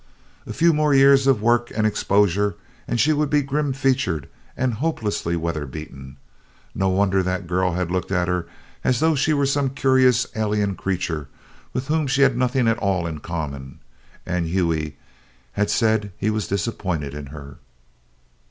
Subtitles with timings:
[0.47, 2.55] A few more years of work and exposure
[2.87, 4.27] and she would be grim featured
[4.57, 6.17] and hopelessly weather beaten.
[6.73, 8.47] No wonder that girl had looked at her
[8.83, 11.27] as though she were some curious alien creature
[11.71, 13.77] with whom she had nothing at all in common!
[14.25, 14.97] And Hughie
[15.51, 17.59] had said he was disappointed in her.